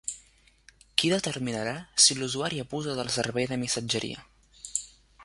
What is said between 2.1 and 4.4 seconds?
l'usuari abusa del servei de missatgeria?